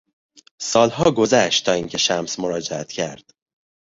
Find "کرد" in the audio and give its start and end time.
2.91-3.31